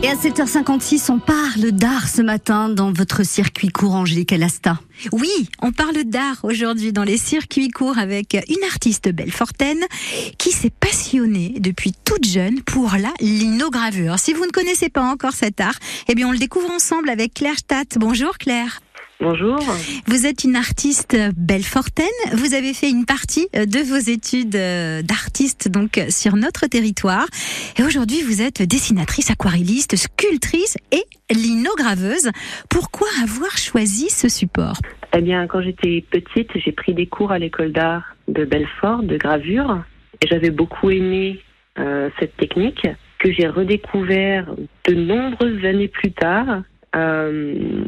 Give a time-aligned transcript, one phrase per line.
[0.00, 4.78] Et à 7h56, on parle d'art ce matin dans votre circuit court Angélique Alasta.
[5.10, 5.28] Oui,
[5.60, 9.82] on parle d'art aujourd'hui dans les circuits courts avec une artiste belfortaine
[10.38, 14.20] qui s'est passionnée depuis toute jeune pour la linogravure.
[14.20, 17.34] Si vous ne connaissez pas encore cet art, eh bien on le découvre ensemble avec
[17.34, 17.98] Claire Stadt.
[17.98, 18.80] Bonjour Claire.
[19.20, 19.58] Bonjour.
[20.06, 22.06] Vous êtes une artiste belfortaine.
[22.34, 24.50] Vous avez fait une partie de vos études
[25.04, 27.26] d'artiste donc sur notre territoire.
[27.78, 32.28] Et aujourd'hui, vous êtes dessinatrice, aquarelliste, sculptrice et linograveuse.
[32.68, 34.78] Pourquoi avoir choisi ce support?
[35.16, 39.16] Eh bien, quand j'étais petite, j'ai pris des cours à l'école d'art de Belfort, de
[39.16, 39.84] gravure.
[40.28, 41.38] J'avais beaucoup aimé
[41.78, 42.84] euh, cette technique
[43.20, 44.52] que j'ai redécouvert
[44.88, 46.62] de nombreuses années plus tard.
[46.96, 47.84] Euh,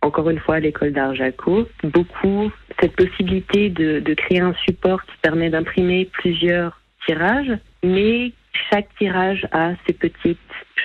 [0.00, 2.50] encore une fois à l'école d'art Jaco, beaucoup
[2.80, 7.52] cette possibilité de, de, créer un support qui permet d'imprimer plusieurs tirages,
[7.82, 8.32] mais
[8.70, 10.38] chaque tirage a ses petites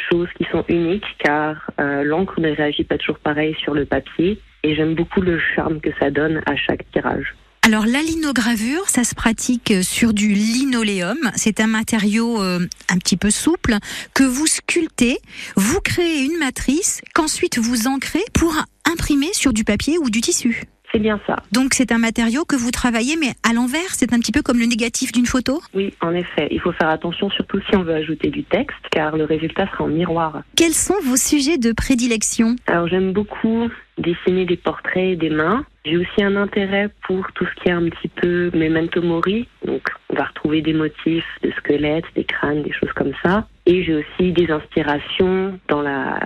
[0.09, 4.39] choses qui sont uniques car euh, l'encre ne réagit pas toujours pareil sur le papier
[4.63, 7.35] et j'aime beaucoup le charme que ça donne à chaque tirage.
[7.61, 11.17] Alors la linogravure, ça se pratique sur du linoléum.
[11.35, 13.75] C'est un matériau euh, un petit peu souple
[14.13, 15.19] que vous sculptez,
[15.55, 18.55] vous créez une matrice qu'ensuite vous ancrez pour
[18.91, 20.63] imprimer sur du papier ou du tissu.
[20.91, 21.35] C'est bien ça.
[21.51, 24.59] Donc c'est un matériau que vous travaillez, mais à l'envers, c'est un petit peu comme
[24.59, 25.61] le négatif d'une photo?
[25.73, 26.47] Oui, en effet.
[26.51, 29.83] Il faut faire attention, surtout si on veut ajouter du texte, car le résultat sera
[29.83, 30.41] en miroir.
[30.55, 32.55] Quels sont vos sujets de prédilection?
[32.67, 35.65] Alors j'aime beaucoup dessiner des portraits et des mains.
[35.85, 39.47] J'ai aussi un intérêt pour tout ce qui est un petit peu memento mori.
[39.65, 43.47] Donc on va retrouver des motifs de squelettes, des crânes, des choses comme ça.
[43.65, 46.19] Et j'ai aussi des inspirations dans la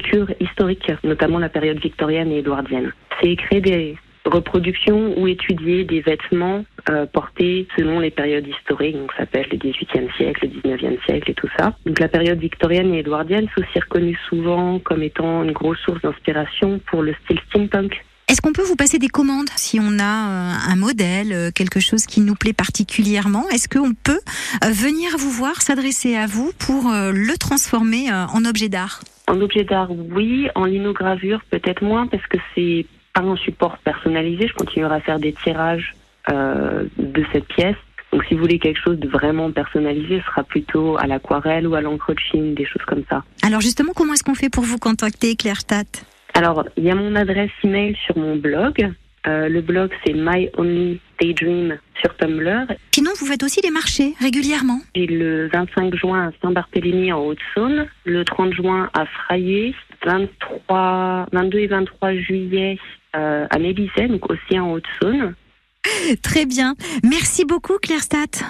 [0.00, 2.92] couture historique, notamment la période victorienne et édouardienne.
[3.20, 9.12] C'est créer des reproductions ou étudier des vêtements euh, portés selon les périodes historiques, donc
[9.16, 11.74] ça peut être le XVIIIe siècle, le XIXe siècle et tout ça.
[11.86, 16.02] Donc la période victorienne et édouardienne, c'est aussi reconnu souvent comme étant une grosse source
[16.02, 18.04] d'inspiration pour le style steampunk.
[18.28, 21.80] Est-ce qu'on peut vous passer des commandes si on a euh, un modèle, euh, quelque
[21.80, 23.48] chose qui nous plaît particulièrement?
[23.48, 24.20] Est-ce qu'on peut
[24.62, 29.00] venir vous voir, s'adresser à vous pour le transformer en objet d'art?
[29.30, 30.48] En objet d'art, oui.
[30.56, 34.48] En linogravure, peut-être moins parce que c'est pas un support personnalisé.
[34.48, 35.94] Je continuerai à faire des tirages
[36.30, 37.76] euh, de cette pièce.
[38.12, 41.76] Donc si vous voulez quelque chose de vraiment personnalisé, ce sera plutôt à l'aquarelle ou
[41.76, 43.22] à l'encre de chine, des choses comme ça.
[43.44, 46.04] Alors justement, comment est-ce qu'on fait pour vous contacter, Claire Stadt
[46.34, 48.92] Alors, il y a mon adresse email sur mon blog.
[49.26, 52.66] Euh, le blog, c'est My Only Daydream sur Tumblr.
[52.92, 57.86] Sinon, vous faites aussi des marchés régulièrement J'ai le 25 juin à Saint-Barthélemy en Haute-Saône,
[58.04, 59.74] le 30 juin à Fraillé,
[60.06, 62.78] 23, 22 et 23 juillet
[63.14, 65.34] euh, à Mélisée, donc aussi en Haute-Saône.
[66.22, 66.74] Très bien.
[67.02, 68.42] Merci beaucoup, Claire Stadt.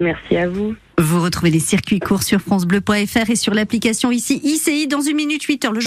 [0.00, 0.74] Merci à vous.
[0.98, 5.42] Vous retrouvez les circuits courts sur FranceBleu.fr et sur l'application ici ICI dans une minute
[5.42, 5.74] 8 heures.